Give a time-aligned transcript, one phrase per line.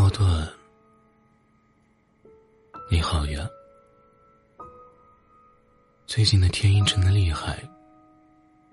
[0.00, 0.48] 诺顿，
[2.90, 3.46] 你好呀。
[6.06, 7.62] 最近的天阴沉的厉害，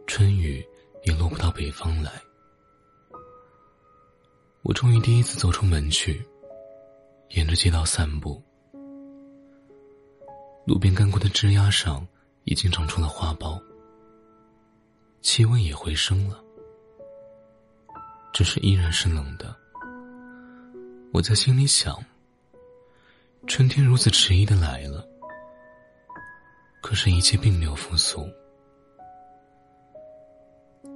[0.05, 0.65] 春雨
[1.03, 2.13] 也落不到北方来。
[4.61, 6.25] 我终于第一次走出门去，
[7.31, 8.41] 沿着街道散步。
[10.65, 12.07] 路边干枯的枝桠上
[12.45, 13.61] 已经长出了花苞，
[15.21, 16.41] 气温也回升了，
[18.31, 19.53] 只是依然是冷的。
[21.13, 21.97] 我在心里想：
[23.47, 25.07] 春天如此迟疑的来了，
[26.81, 28.29] 可是，一切并没有复苏。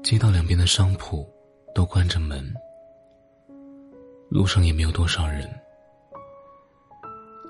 [0.03, 1.27] 街道两边的商铺
[1.73, 2.53] 都关着门，
[4.29, 5.49] 路上也没有多少人，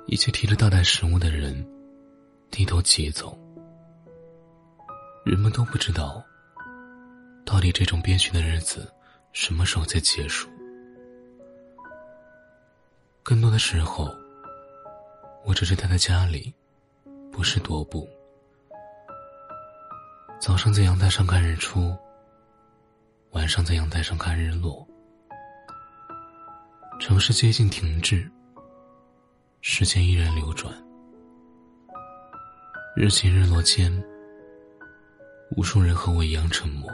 [0.07, 1.67] 一切提着大袋食物的人
[2.51, 3.37] 低头疾走。
[5.25, 6.23] 人们都不知道，
[7.43, 8.89] 到底这种憋屈的日子
[9.33, 10.47] 什么时候才结束。
[13.23, 14.09] 更多的时候，
[15.45, 16.51] 我只是待在家里，
[17.31, 18.09] 不是踱步。
[20.39, 21.95] 早上在阳台上看日出，
[23.31, 24.85] 晚上在阳台上看日落。
[26.99, 28.29] 城市接近停滞，
[29.61, 30.73] 时间依然流转。
[32.95, 34.03] 日起日落间，
[35.55, 36.91] 无数人和我一样沉默。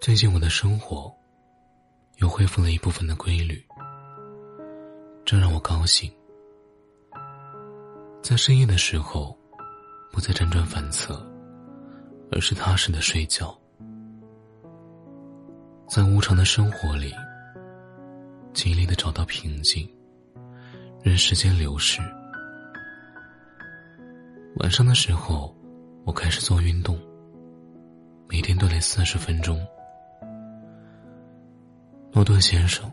[0.00, 1.14] 最近我的生活。
[2.18, 3.64] 又恢复了一部分的规律，
[5.24, 6.10] 这让我高兴。
[8.20, 9.38] 在深夜的时候，
[10.10, 11.24] 不再辗转反侧，
[12.32, 13.56] 而是踏实的睡觉。
[15.86, 17.14] 在无常的生活里，
[18.52, 19.88] 尽力的找到平静，
[21.02, 22.02] 任时间流逝。
[24.56, 25.56] 晚上的时候，
[26.04, 27.00] 我开始做运动，
[28.28, 29.64] 每天锻炼四十分钟。
[32.18, 32.92] 诺顿先生，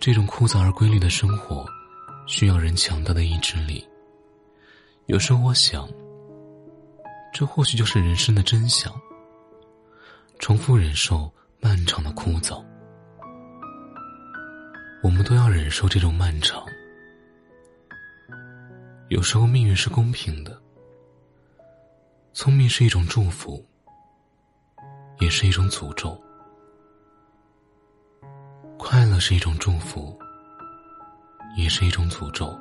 [0.00, 1.64] 这种枯燥而规律的生活，
[2.26, 3.88] 需要人强大的意志力。
[5.04, 5.88] 有时候我想，
[7.32, 8.92] 这或许就是人生的真相。
[10.40, 12.60] 重复忍受漫长的枯燥，
[15.00, 16.66] 我们都要忍受这种漫长。
[19.08, 20.60] 有时候命运是公平的，
[22.32, 23.64] 聪明是一种祝福，
[25.20, 26.20] 也是一种诅咒。
[28.88, 30.16] 快乐是一种祝福，
[31.56, 32.56] 也是一种诅咒。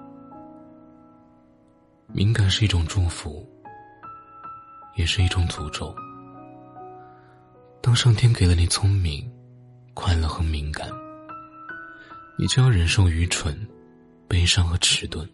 [2.08, 3.48] 敏感是一种祝福，
[4.96, 5.96] 也是一种诅咒。
[7.80, 9.32] 当上天给了你聪明、
[9.94, 10.90] 快乐和敏感，
[12.40, 13.56] 你就要忍受愚蠢、
[14.28, 15.30] 悲伤和迟钝。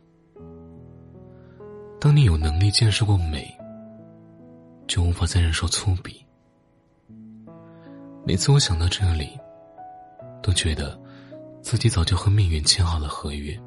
[2.02, 3.50] 当你有能力见识过美，
[4.88, 6.22] 就无法再忍受粗鄙。
[8.26, 9.40] 每次我想到这里。
[10.42, 11.00] 都觉得
[11.62, 13.58] 自己早就和命运签好了合约。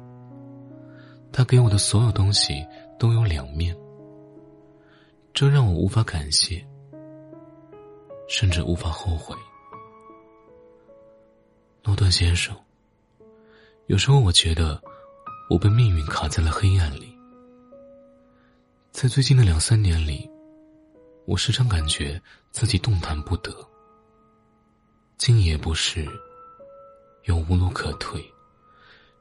[1.31, 2.65] 他给我的所有东西
[2.97, 3.75] 都有两面，
[5.33, 6.65] 这让我无法感谢，
[8.27, 9.35] 甚至无法后悔。
[11.83, 12.55] 诺顿先生，
[13.87, 14.81] 有时候我觉得
[15.49, 17.13] 我被命运卡在了黑暗里。
[18.91, 20.29] 在最近的两三年里，
[21.25, 22.19] 我时常感觉
[22.49, 23.51] 自己动弹不得，
[25.17, 26.07] 进也不是。
[27.25, 28.23] 又无路可退，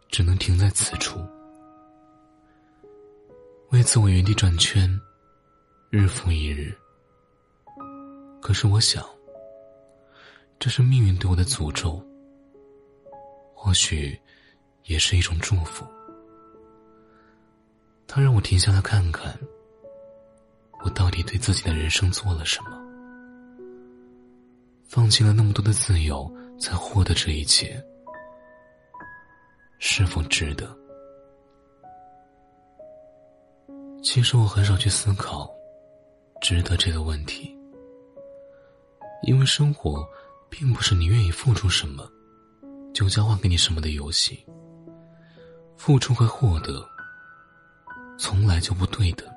[0.08, 1.18] 只能停在此处。
[3.70, 4.88] 为此，我原地转圈，
[5.90, 6.76] 日复一日。
[8.40, 9.04] 可是，我想，
[10.58, 12.00] 这是命运对我的诅咒，
[13.54, 14.18] 或许
[14.84, 15.86] 也是一种祝福。
[18.06, 19.36] 他让我停下来看看，
[20.84, 22.70] 我到底对自己的人生做了什么，
[24.84, 27.82] 放弃了那么多的自由，才获得这一切。
[29.86, 30.74] 是否值得？
[34.02, 35.46] 其实我很少去思考
[36.40, 37.54] “值得”这个问题，
[39.24, 40.02] 因为生活
[40.48, 42.10] 并不是你愿意付出什么
[42.94, 44.42] 就交换给你什么的游戏。
[45.76, 46.82] 付出和获得
[48.18, 49.28] 从来就不对等。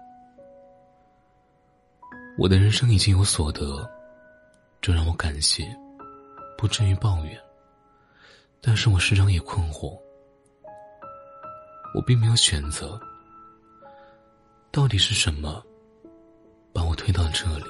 [2.40, 3.86] 我的人生已经有所得，
[4.80, 5.68] 这让我感谢，
[6.58, 7.38] 不至于抱怨。
[8.62, 10.02] 但是我时常也困惑。
[11.94, 13.00] 我并没有选择，
[14.72, 15.64] 到底是什么
[16.74, 17.66] 把我推到这里？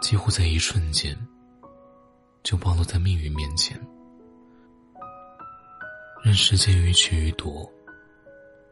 [0.00, 1.16] 几乎在一瞬间，
[2.42, 3.78] 就暴露在命运面前，
[6.22, 7.70] 任时间予取予夺，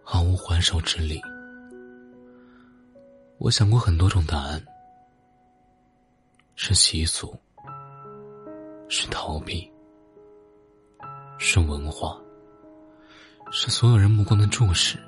[0.03, 1.21] 毫无还手之力。
[3.39, 4.65] 我想过很多种答案：
[6.57, 7.37] 是习俗，
[8.89, 9.71] 是逃避，
[11.39, 12.19] 是文化，
[13.51, 14.99] 是所有人目光的注视。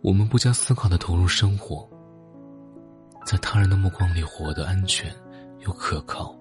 [0.00, 1.88] 我们不加思考的投入生活，
[3.26, 5.14] 在他人的目光里活得安全
[5.60, 6.34] 又可靠。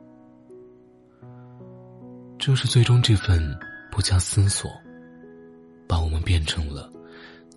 [2.40, 3.58] 正是最终这份
[3.92, 4.72] 不加思索，
[5.88, 6.90] 把我们变成了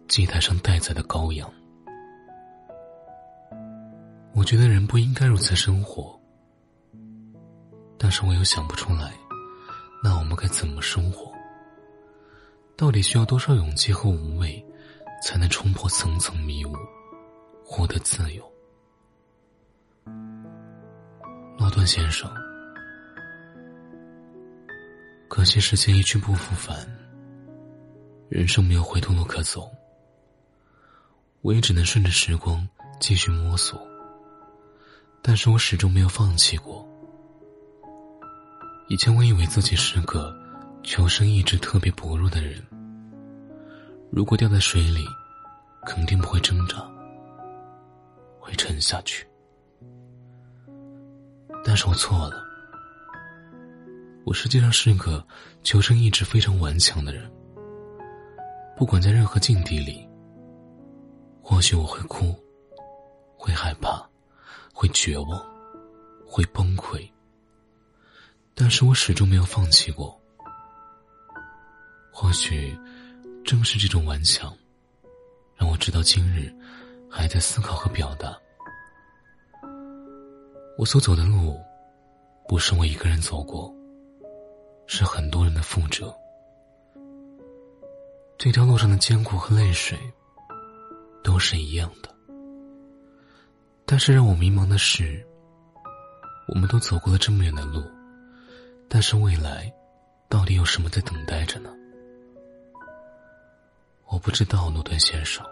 [0.08, 1.48] 祭台上待宰的羔羊。
[4.32, 6.18] 我觉得人不应该如此生活，
[7.98, 9.12] 但是我又想不出来，
[10.02, 11.29] 那我们该怎么生活？
[12.80, 14.64] 到底需要多少勇气和无畏，
[15.22, 16.74] 才能冲破层层迷雾，
[17.62, 18.52] 获得自由？
[21.58, 22.26] 诺顿先生，
[25.28, 26.74] 可惜时间一去不复返，
[28.30, 29.70] 人生没有回头路可走，
[31.42, 32.66] 我也只能顺着时光
[32.98, 33.78] 继续摸索。
[35.20, 36.88] 但是我始终没有放弃过。
[38.88, 40.34] 以前我以为自己是个
[40.82, 42.62] 求生意志特别薄弱的人，
[44.10, 45.04] 如果掉在水里，
[45.86, 46.76] 肯定不会挣扎，
[48.38, 49.26] 会沉下去。
[51.64, 52.42] 但是我错了，
[54.24, 55.24] 我实际上是个
[55.62, 57.30] 求生意志非常顽强的人。
[58.76, 60.08] 不管在任何境地里，
[61.42, 62.34] 或许我会哭，
[63.36, 64.04] 会害怕。
[64.72, 65.44] 会绝望，
[66.24, 67.06] 会崩溃，
[68.54, 70.18] 但是我始终没有放弃过。
[72.12, 72.76] 或许，
[73.44, 74.54] 正是这种顽强，
[75.56, 76.52] 让我直到今日，
[77.08, 78.36] 还在思考和表达。
[80.76, 81.58] 我所走的路，
[82.48, 83.72] 不是我一个人走过，
[84.86, 86.14] 是很多人的负责。
[88.38, 89.98] 这条路上的艰苦和泪水，
[91.22, 92.08] 都是一样的。
[93.84, 95.24] 但是让我迷茫的是，
[96.48, 97.82] 我们都走过了这么远的路，
[98.88, 99.70] 但是未来，
[100.28, 101.70] 到底有什么在等待着呢？
[104.10, 105.44] 我不知道，诺顿先生。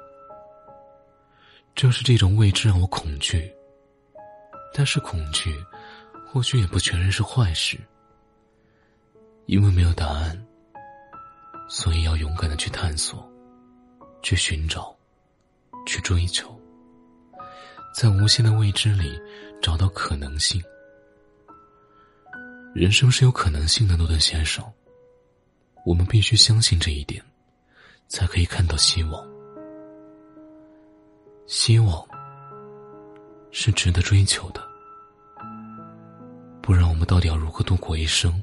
[1.76, 3.54] 正是这种未知让我恐惧，
[4.74, 5.54] 但是恐惧，
[6.26, 7.78] 或许也不全然是坏事。
[9.46, 10.44] 因为没有答案，
[11.70, 13.26] 所以要勇敢的去探索，
[14.22, 14.94] 去寻找，
[15.86, 16.60] 去追求。
[17.94, 19.18] 在无限的未知里
[19.62, 20.60] 找到可能性。
[22.74, 24.64] 人生是有可能性的，诺顿先生。
[25.86, 27.24] 我们必须相信这一点，
[28.08, 29.24] 才可以看到希望。
[31.46, 32.06] 希望
[33.50, 34.60] 是值得追求的，
[36.60, 38.42] 不然我们到底要如何度过一生？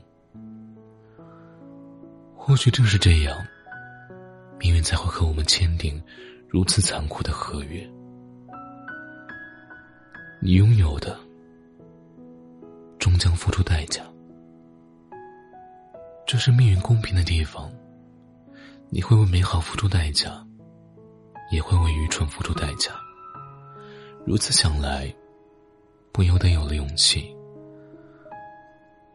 [2.35, 3.38] 或许正是这样，
[4.59, 6.01] 命运才会和我们签订
[6.47, 7.88] 如此残酷的合约。
[10.39, 11.17] 你拥有的，
[13.00, 14.03] 终将付出代价。
[16.25, 17.71] 这是命运公平的地方。
[18.90, 20.46] 你会为美好付出代价，
[21.52, 22.92] 也会为愚蠢付出代价。
[24.26, 25.14] 如此想来，
[26.12, 27.36] 不由得有了勇气。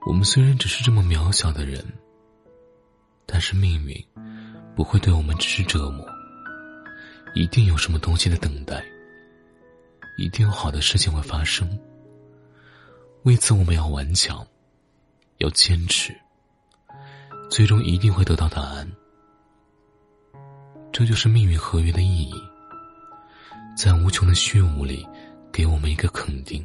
[0.07, 1.85] 我们虽然只是这么渺小的人，
[3.27, 3.95] 但是命运
[4.75, 6.07] 不会对我们只是折磨，
[7.35, 8.85] 一定有什么东西在等待。
[10.17, 11.79] 一定有好的事情会发生。
[13.23, 14.47] 为此，我们要顽强，
[15.39, 16.15] 要坚持，
[17.51, 18.91] 最终一定会得到答案。
[21.01, 22.35] 这就是命运合约的意义，
[23.75, 25.09] 在无穷的虚无里，
[25.51, 26.63] 给我们一个肯定，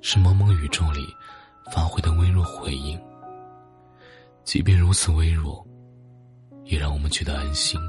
[0.00, 1.06] 是茫茫宇宙里
[1.72, 3.00] 发挥的微弱回应。
[4.42, 5.64] 即便如此微弱，
[6.64, 7.80] 也让我们觉得安心，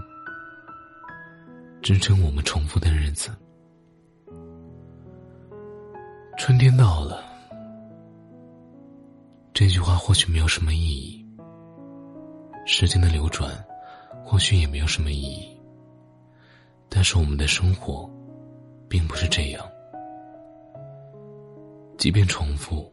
[1.82, 3.32] 支撑我们重复的日子。
[6.38, 7.24] 春天到了，
[9.52, 11.26] 这句话或许没有什么意义。
[12.68, 13.52] 时间的流转，
[14.26, 15.56] 或许也没有什么意义。
[16.90, 18.10] 但是我们的生活，
[18.90, 19.66] 并不是这样。
[21.98, 22.92] 即便重复，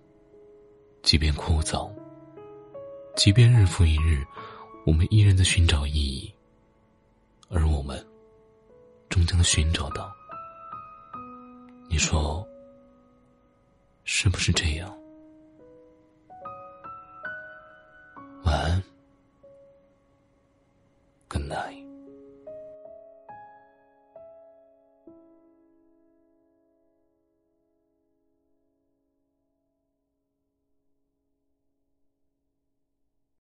[1.02, 1.90] 即便枯燥，
[3.16, 4.24] 即便日复一日，
[4.86, 6.32] 我们依然在寻找意义。
[7.48, 8.04] 而我们，
[9.08, 10.12] 终将寻找到。
[11.88, 12.46] 你说？
[14.04, 15.01] 是不是这样？